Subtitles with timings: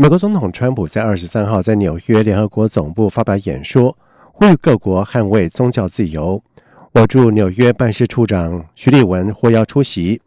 [0.00, 3.98] 美国总统川普在二十三号在纽约联合国总部发表演说，
[4.30, 6.40] 呼吁各国捍卫宗教自由。
[6.92, 10.22] 我驻纽约办事处长徐立文获邀出席。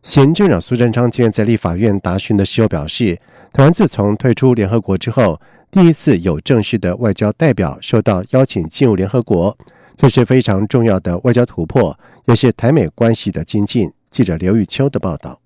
[0.00, 3.18] 行政长苏贞昌今天在立法院答询的时候表示，
[3.52, 5.40] 台湾自从退出联合国之后，
[5.72, 9.58] 第一次有正式的外交代表受到邀请进入联合国，
[9.96, 13.90] 这是非常重要的外交突破，也是台美关系的精进。
[14.08, 15.40] 记者刘玉秋的报道。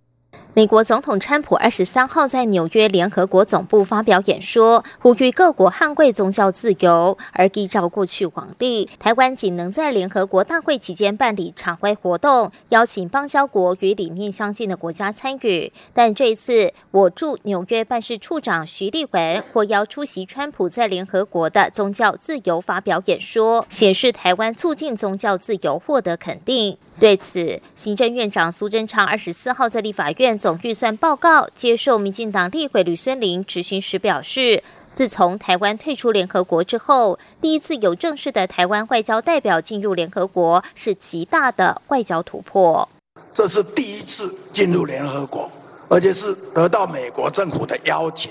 [0.53, 7.17] 美国总统川普二十三号在纽约联合国总部发表演说，呼吁各国捍卫宗教自由。
[7.33, 15.73] 而依照过去往例，台湾仅能在联合国大会期间办理场外活动，邀请邦交国与理念相近的国家参与。
[15.95, 26.77] 但这次，我驻纽约办事处长徐立文获邀出席川普在联合国的宗教自由发表演说，显示台湾促进宗教自由获得肯定。
[26.99, 34.63] 对此，行政院长苏贞昌二十四号在立法院总预算报告接受民进党立委吕孙林质询时表示，
[34.95, 42.89] 自从台湾退出联合国之后，第一次有正式的台湾外交代表进入联合国，是极大的外交突破。
[43.35, 45.51] 这是第一次进入联合国，
[45.91, 48.31] 而且是得到美国政府的邀请，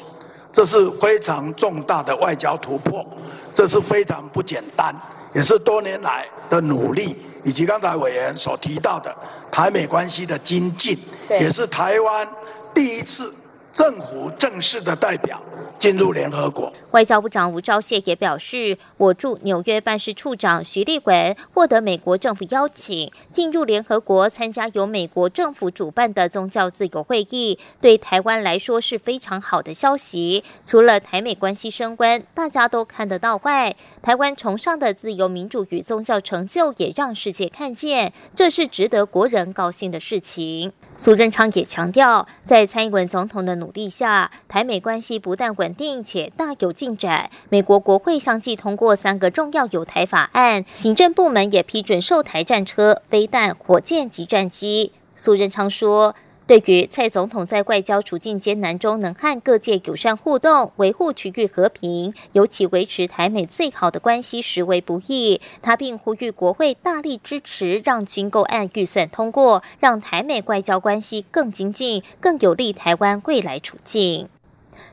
[0.51, 3.05] 这是非常重大的外交突破，
[3.53, 4.99] 这是非常不简单，
[5.35, 7.15] 也是多年来的努力。
[7.45, 9.15] 以及刚才委员所提到的
[9.49, 12.27] 台美关系的精进，也是台湾
[12.73, 13.33] 第一次。
[13.71, 15.41] 政府正式的代表
[15.77, 16.71] 进入联合国。
[16.91, 30.43] 外交部长吴钊燮也表示，我驻纽约办事处长徐立文获得美国政府邀请，进入联合国参加由美国政府主办的宗教自由会议，对台湾来说是非常好的消息。
[30.65, 40.73] 除了台美关系升温，大家都看得到外，台湾崇尚的自由民主与宗教成就也让世界看见，这是值得国人高兴的事情。
[40.97, 47.29] 苏贞昌也强调，在蔡英文总统的努力下，台美关系不但稳定且大有进展。
[47.49, 54.91] 美国国会相继通过三个重要有台法案，行政部门也批准售台战车、飞弹、火箭及战机。
[55.15, 56.15] 苏贞昌说。
[56.49, 65.39] 对于蔡总统在外交处境艰难中能和各界友善互动，维护区域和平，尤其维持台美最好的关系，实为不易。
[65.61, 74.27] 他并呼吁国会大力支持，让军购案预算通过，让台美外交关系更精进，更有利台湾未来处境。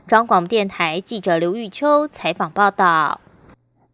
[0.05, 3.19] 中广电台记者刘玉秋采访报道。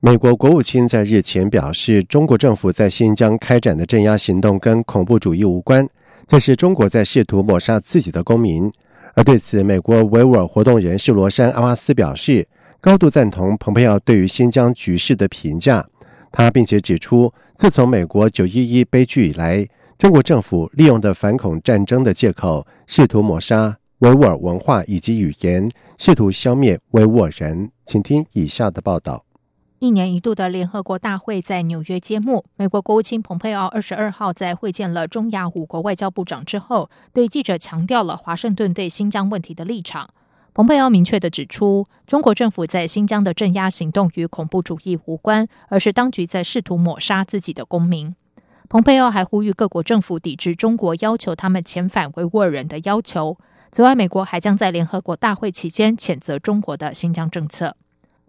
[0.02, 5.88] 美国国务卿在日前表示，中国政府在新疆开展的镇压行动跟恐怖主义无关。
[6.26, 8.72] 这是中国在试图抹杀自己的公民，
[9.14, 12.48] 而对此，美国维吾尔活动人士罗山阿巴斯表示
[12.80, 15.86] 高度赞同蓬佩奥对于新疆局势的评价。
[16.32, 19.68] 他并且指出，自从美国九一一悲剧以来，
[20.00, 27.70] 中国政府利用的反恐战争的借口，试图抹杀维吾尔文化以及语言，试图消灭维吾尔人。
[27.86, 29.24] 请听以下的报道。
[29.84, 32.46] 一年一度的联合国大会在纽约揭幕。
[32.56, 40.10] 美国国务卿蓬佩奥二十二号在会见了中亚五国外交部长之后，对记者强调了华盛顿对新疆问题的立场。
[40.54, 48.16] 蓬佩奥明确地指出，中国政府在新疆的镇压行动与恐怖主义无关，而是当局在试图抹杀自己的公民。
[48.70, 53.38] 蓬佩奥还呼吁各国政府抵制中国要求他们遣返维吾尔人的要求。
[53.70, 57.76] 此外，美国还将在联合国大会期间谴责中国的新疆政策。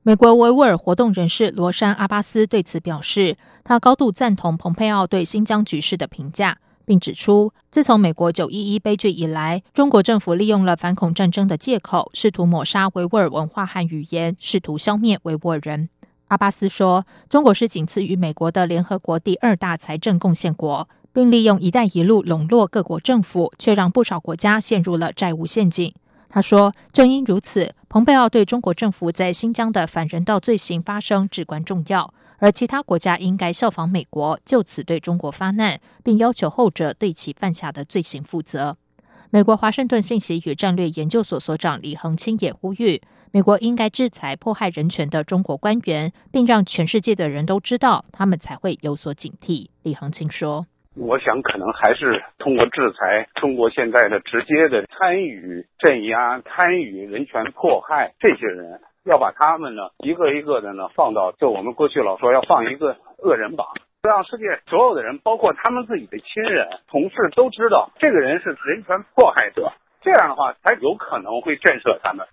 [0.06, 15.88] 美国维吾尔活动人士罗山阿巴斯对此表示，他高度赞同蓬佩奥对新疆局势的评价，并指出，自从美国九一一悲剧以来，中国政府利用了反恐战争的借口，试图抹杀维吾尔文化和语言，试图消灭维吾尔人。
[16.28, 25.94] 阿巴斯说，中国是仅次于美国的联合国第二大财政贡献国，并利用“一带一路”笼络各国政府，却让不少国家陷入了债务陷阱。
[26.34, 38.76] 他说：“正因如此，蓬佩奥对中国政府在新疆的反人道罪行发生至关重要，而其他国家应该效仿美国，就此对中国发难，并要求后者对其犯下的罪行负责。”
[39.30, 49.68] 美国华盛顿信息与战略研究所所长李恒清也呼吁，美国应该制裁迫害人权的中国官员，并让全世界的人都知道，他们才会有所警惕。
[49.84, 50.66] 李恒清说。
[50.96, 63.66] 我想可能还是通过制裁，中国现在的直接的参与镇压、参与人权迫害这些人，要把他们呢一个一个的呢放到，就我们过去老说要放一个恶人榜，
[64.02, 72.24] 让世界所有的人，包括他们自己的亲人、同事都知道这个人是人权迫害者，这样的话才有可能会震慑他们。《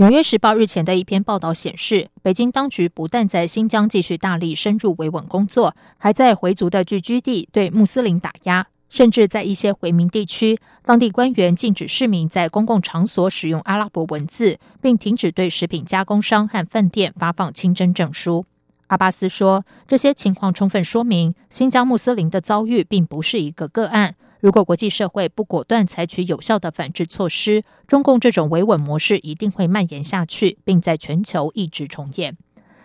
[0.00, 18.46] 纽约时报》日前的一篇报道显示，北京当局不但在新疆继续大力深入维稳工作，还在回族的聚居地对穆斯林打压，甚至在一些回民地区，当地官员禁止市民在公共场所使用阿拉伯文字，并停止对食品加工商和饭店发放清真证书。
[18.86, 24.14] 阿巴斯说，这些情况充分说明，新疆穆斯林的遭遇并不是一个个案。
[24.40, 32.36] 如果国际社会不果断采取有效的反制措施，中共这种维稳模式一定会蔓延下去，并在全球一直重演。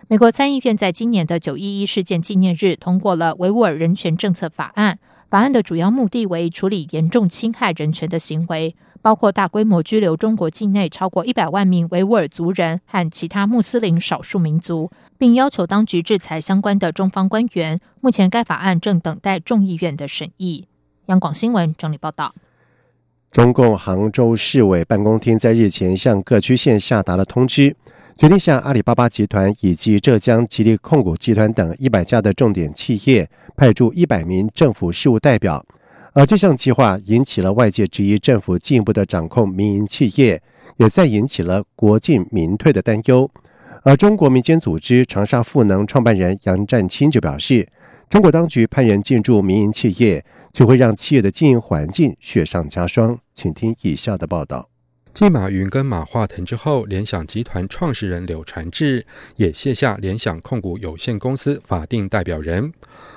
[0.08, 4.98] 美国参议院在今年的九一一事件纪念日通过了维吾尔人权政策法案，
[5.30, 17.78] 法案的主要目的为处理严重侵害人权的行为，包括大规模拘留中国境内超过一百万名维吾尔族人和其他穆斯林少数民族，并要求当局制裁相关的中方官员。
[18.00, 20.66] 目前该法案正等待众议院的审议。
[21.06, 22.34] 央广新闻整理报道：
[23.30, 27.76] 中共杭州市委办公厅在日前向各区县下达了通知，
[28.16, 35.64] 决定向阿里巴巴集团以及浙江吉利控股集团等一百家的重点企业派驻一百名政府事务代表。
[36.14, 40.40] 而这项计划引起了外界质疑，政府进一步的掌控民营企业，
[40.78, 43.30] 也再引起了国进民退的担忧。
[43.84, 47.68] 而中国民间组织长沙赋能创办人杨占清就表示。
[48.10, 53.18] 中国当局派人进驻民营企业，就会让企业的经营环境雪上加霜。
[53.32, 54.68] 请听以下的报道：
[55.14, 59.06] 继马云跟马化腾之后，联想集团创始人柳传志
[59.36, 62.72] 也卸下联想控股有限公司法定代表人。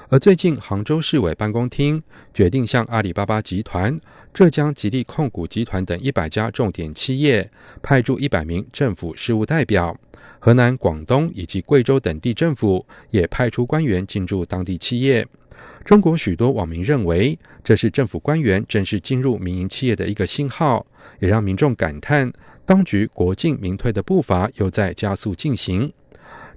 [0.09, 3.99] 而最近，杭州市委办公厅决定向阿里巴巴集团、
[4.31, 7.49] 浙江吉利控股集团等一百家重点企业
[7.81, 9.99] 派驻一百名政府事务代表。
[10.37, 15.27] 河南、广东以及贵州等地政府也派出官员进驻当地企业。
[15.83, 20.85] 中国许多网民认为，这是政府官员正式进入民营企业的一个信号，
[21.19, 22.31] 也让民众感叹，
[22.65, 25.91] 当局国进民退的步伐又在加速进行。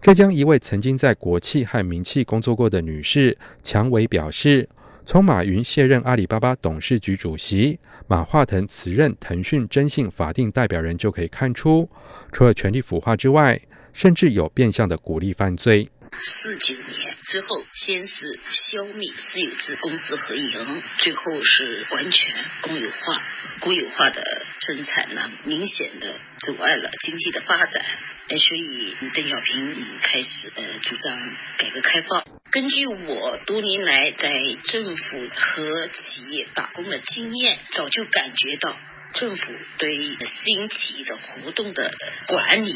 [0.00, 4.68] 浙江一位曾经在国企和民企工作过的女士强伟表示。
[5.06, 7.76] 从马云卸任阿里巴巴董事局主席，
[8.06, 11.88] 马化腾辞任腾讯征信法定代表人，就可以看出，
[12.30, 13.60] 除了权力腐化之外，
[13.92, 15.88] 甚至有变相的鼓励犯罪。
[16.18, 23.22] 四九年之后，先是消灭私有制公司合营，最后是完全公有化。
[23.60, 27.84] 公有化的生产呢，明显的阻碍了经济的发展。
[28.28, 32.24] 所以邓小平开始呃主张改革开放。
[32.52, 38.76] 根据我多年来在政府和企业打工的经验，早就感觉到
[39.14, 41.94] 政府对私营企业的活动的
[42.26, 42.72] 管理。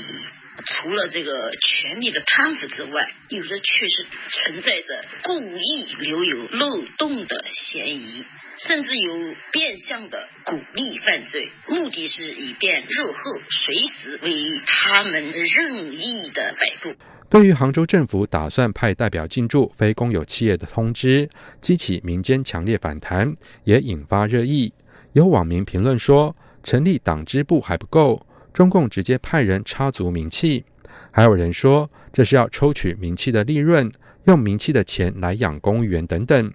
[0.66, 8.24] 除了这个权力的贪腐之外，有的确实存在着故意留有漏洞的嫌疑，
[8.58, 13.14] 甚至有变相的鼓励犯罪，目的是以便日后
[13.50, 14.32] 随时为
[14.66, 16.96] 他们任意的摆布。
[17.28, 21.28] 对于杭州政府打算派代表进驻非公有企业的通知，
[21.60, 23.34] 激起民间强烈反弹，
[23.64, 24.72] 也引发热议。
[25.14, 28.24] 有网民评论说，成立党支部还不够。
[28.54, 30.64] 中共直接派人插足名气，
[31.10, 33.90] 还有人说这是要抽取名气的利润，
[34.24, 36.52] 用名气的钱来养公务员等等。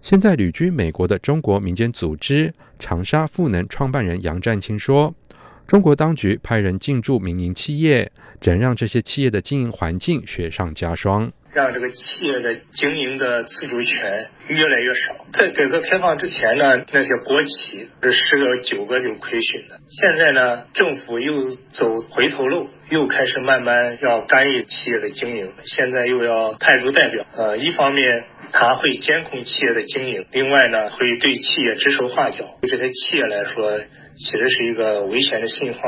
[0.00, 5.14] 现在旅居美国的中国民间组织长沙赋能创办人杨占清说，
[5.66, 11.30] 中国当局派人进驻民营企业，只能让这些企业的经营环境雪上加霜。
[11.52, 15.16] 让这个企业的经营的自主权越来越少。
[15.32, 19.76] 在改革开放之前呢，那些国企是十个九个就亏损的。
[20.00, 25.52] 现在呢，政府又走回头路，又开始慢慢要干预企业的经营。
[25.64, 32.44] 现在又要派出代表，呃，一方面他会监控企业的经营，另外呢，会对企业指手画脚。
[32.60, 33.78] 对这些企业来说，
[34.16, 35.80] 其实是一个危险的信号。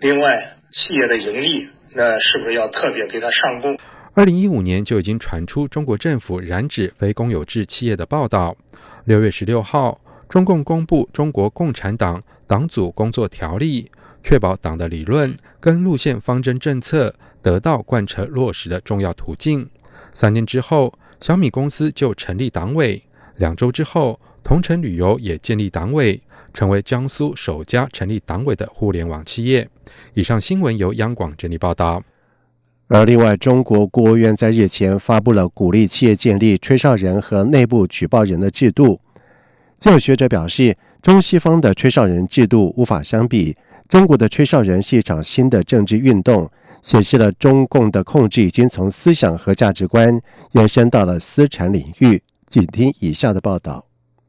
[0.00, 3.78] 另外，企业的盈利，那是不是要特别给他上供？
[4.16, 8.56] 二零一五年就已经传出中国政府染指非公有制企业的报道。
[9.04, 13.82] 六月十六号，中共公布《中国共产党党组工作条例》，
[14.22, 19.68] 确保党的理论跟路线方针政策得到贯彻落实的重要途径。
[20.14, 23.02] 三年之后，小米公司就成立党委。
[23.36, 26.18] 两周之后，同程旅游也建立党委，
[26.54, 29.68] 成为江苏首家成立党委的互联网企业。
[30.14, 32.02] 以上新闻由央广整理报道。
[32.88, 39.00] 而另外，中国国务院在日前发布了鼓励企业建立吹哨人和内部举报人的制度。
[39.76, 43.56] 就有学者表示，中西方的吹哨人制度无法相比。
[43.88, 46.48] 中国的吹哨人是一场新的政治运动，
[46.80, 50.20] 显示了中共的控制已经从思想和价值观
[50.52, 52.22] 延伸到了私产领域。
[52.48, 53.84] 请听以下的报道。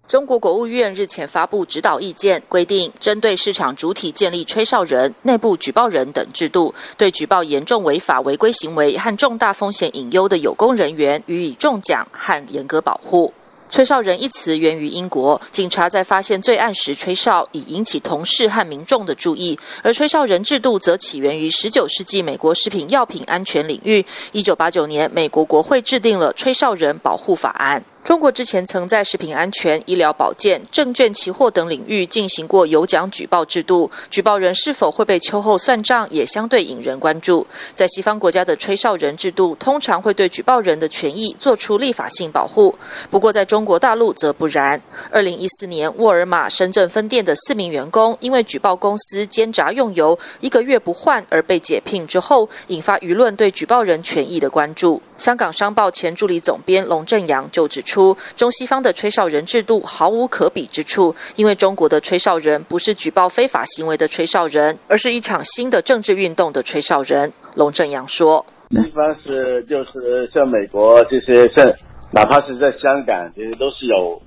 [0.08, 13.34] 中国国务院日前发布指导意见，规定针对市场主体建立吹哨人、内部举报人等制度，对举报严重违法违规行为和重大风险隐忧的有功人员予以重奖和严格保护。
[13.70, 24.06] 吹哨人一词源于英国，警察在发现罪案时吹哨，以引起同事和民众的注意；而吹哨人制度则起源于十九世纪美国食品药品安全领域。
[24.32, 27.84] 一九八九年，美国国会制定了吹哨人保护法案。
[28.08, 37.46] 中国之前曾在食品安全、医疗保健、证券期货等领域进行过有奖举报制度，举报人是否会被秋后算账，也相对引人关注。
[37.74, 42.74] 在西方国家的吹哨人制度，通常会对举报人的权益做出立法性保护。
[43.12, 44.82] 不过，在中国大陆则不然。
[45.12, 55.02] 二零一四年，沃尔玛深圳分店的四名员工因为举报公司煎炸用油一个月不换而被解聘之后，引发舆论对举报人权益的关注。
[55.18, 67.34] 香港商报前助理总编龙正阳就指出，中西方的吹哨人制度毫无可比之处，因为中国的吹哨人不是举报非法行为的吹哨人，而是一场新的政治运动的吹哨人。
[67.56, 71.66] 龙正阳说：“西方是就是像美国这些，像
[72.14, 74.22] 哪怕是在香港，其实都是有，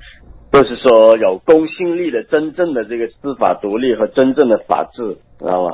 [0.50, 5.70] 都是说有公信力的，真正的这个司法独立和真正的法治，知道吧？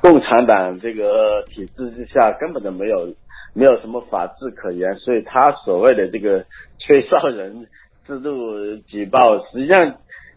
[0.00, 3.06] 共产党这个体制之下，根本都没有。”
[3.54, 6.44] 没有什么法治可言，所以他所谓的这个
[6.78, 7.66] 吹哨人
[8.06, 9.94] 制度举报，实际上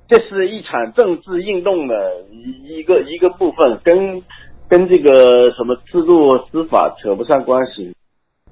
[0.07, 4.21] 这是一场政治运动的一一个一个部分，跟
[4.69, 7.93] 跟这个什么制度司法扯不上关系，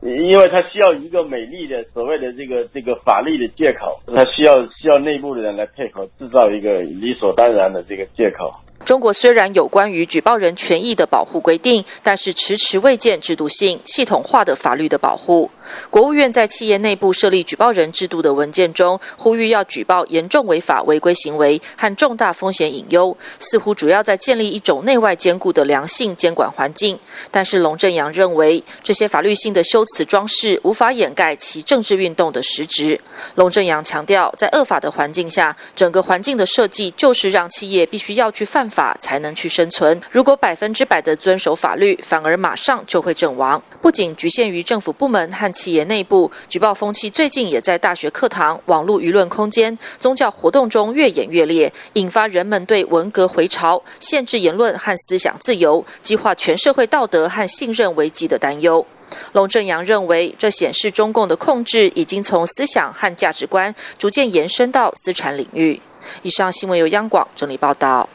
[0.01, 8.51] 因为他需要一个美丽的所谓的这个这个法律的借口，他需要需要内部的人来配合，制造一个理所当然的这个借口。
[8.83, 15.49] 中国虽然有关于举报人权益的保护规定，但是迟迟未见制度性、系统化的法律的保护。
[15.89, 26.99] 国务院在企业内部设立举报人制度的文件中，呼吁要举报严重违法违规行为和重大风险隐忧，似乎主要在建立一种内外兼顾的良性监管环境。
[27.31, 33.01] 但是龙正阳认为，这些法律性的修辞装饰无法掩盖其政治运动的实质。
[33.33, 38.64] 龙正阳强调，在恶法的环境下，整个环境的设计就是让企业必须要去犯。
[38.69, 39.99] 法才能去生存。
[40.11, 43.61] 如果百分之百的遵守法律，反而马上就会阵亡。
[43.81, 58.85] 不仅局限于政府部门和企业内部，举报风气最近也在大学课堂、网络舆论空间、宗教活动中越演越烈，引发人们对文革回潮、限制言论和思想自由、激化全社会道德和信任危机的担忧。
[59.33, 65.79] 龙正阳认为，这显示中共的控制已经从思想和价值观逐渐延伸到私产领域。
[66.23, 68.09] 以上新闻由央广整理报道。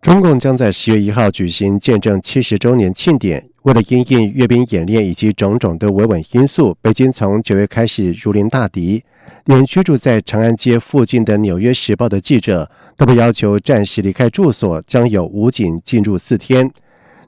[0.00, 3.46] 中共将在十月一号举行建政七十周年庆典。
[3.64, 9.04] 为了应应阅兵演练以及种种的维稳因素，北京从九月开始如临大敌。
[9.44, 16.66] 连居住在长安街附近的《纽约时报》的记者都被要求暂时离开住所，将有武警进入四天。《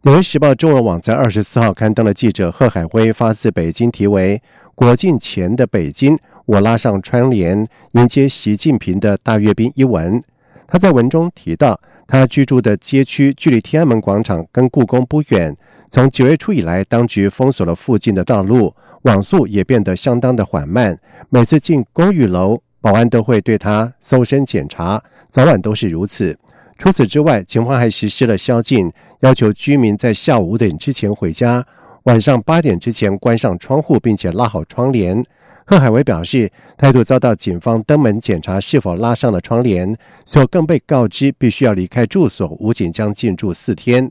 [0.04, 4.40] 纽约时报》中文网在二十四号刊登了记者贺海辉发自北京题为
[4.74, 10.24] “国庆前的北京，我拉上窗帘迎接习近平的大阅兵”一文。
[10.66, 11.78] 他在文中提到。
[12.06, 15.56] 他居住的街区距离天安门广场跟故宫不远。
[15.90, 20.98] 从九月初以来，当局封锁了附近的道路，网速也变得相当的缓慢。
[21.30, 26.38] 每次进公寓楼，保安都会对他搜身检查，早晚都是如此。
[26.78, 28.90] 除此之外，警方还实施了宵禁，
[29.20, 31.64] 要求居民在下午五点之前回家，
[32.04, 35.24] 晚上八点之前关上窗户，并且拉好窗帘。
[35.64, 44.10] 贺海威表示，态度遭到警方登门检查是否拉上了窗帘，所更被告知必须要离开住所，武警将进驻四天。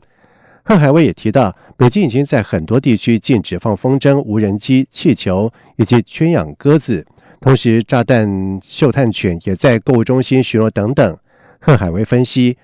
[0.64, 7.04] 贺海威也提到，北京已经在很多地区禁止放风筝、无人机、气球以及圈养鸽子，
[7.40, 11.18] 同时炸弹嗅探犬也在购物中心巡逻等等。
[11.60, 12.56] 贺海威分析。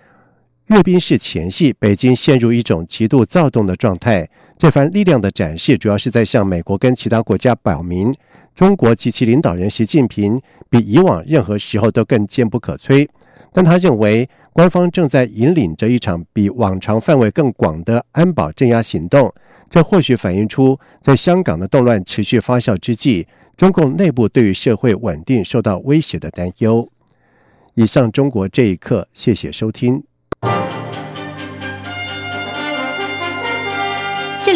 [0.68, 4.28] 阅兵式前夕，北京陷入一种极度躁动的状态。
[4.58, 8.12] 这番力量的展示，主要是在向美国跟其他国家表明，
[8.56, 13.08] 中国及其领导人习近平比以往任何时候都更坚不可摧。
[13.52, 19.32] 但他认为，官方正在引领着一场比往常范围更广的安保镇压行动。
[19.70, 26.90] 这或许反映出，在香港的动乱持续发酵之际，中共内部对于社会稳定受到威胁的担忧。
[27.74, 30.02] 以上，中国这一刻，谢谢收听。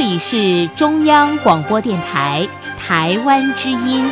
[0.02, 2.44] 这里是中央广播电台
[2.76, 4.04] 台湾之音。